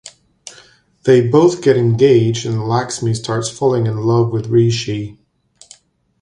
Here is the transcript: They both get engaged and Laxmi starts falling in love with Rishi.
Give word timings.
They 1.03 1.27
both 1.29 1.61
get 1.61 1.77
engaged 1.77 2.47
and 2.47 2.55
Laxmi 2.55 3.15
starts 3.15 3.49
falling 3.51 3.85
in 3.85 3.97
love 3.97 4.31
with 4.31 4.47
Rishi. 4.47 5.19